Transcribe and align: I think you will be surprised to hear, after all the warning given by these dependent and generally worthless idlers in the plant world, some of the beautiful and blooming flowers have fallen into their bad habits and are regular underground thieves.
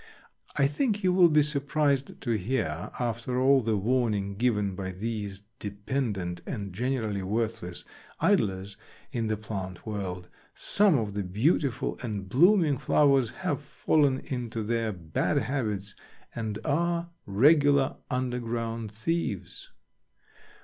I 0.55 0.65
think 0.65 1.03
you 1.03 1.13
will 1.13 1.29
be 1.29 1.43
surprised 1.43 2.19
to 2.21 2.31
hear, 2.31 2.89
after 2.99 3.39
all 3.39 3.61
the 3.61 3.77
warning 3.77 4.33
given 4.33 4.73
by 4.73 4.91
these 4.93 5.43
dependent 5.59 6.41
and 6.47 6.73
generally 6.73 7.21
worthless 7.21 7.85
idlers 8.19 8.77
in 9.11 9.27
the 9.27 9.37
plant 9.37 9.85
world, 9.85 10.27
some 10.55 10.97
of 10.97 11.13
the 11.13 11.21
beautiful 11.21 11.99
and 12.01 12.27
blooming 12.27 12.79
flowers 12.79 13.29
have 13.45 13.61
fallen 13.61 14.21
into 14.21 14.63
their 14.63 14.91
bad 14.91 15.37
habits 15.37 15.93
and 16.33 16.57
are 16.65 17.11
regular 17.27 17.97
underground 18.09 18.91
thieves. 18.91 19.69